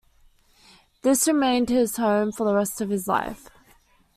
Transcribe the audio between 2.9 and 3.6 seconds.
life.